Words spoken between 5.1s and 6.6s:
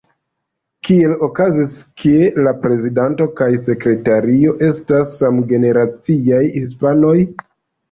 samgeneraciaj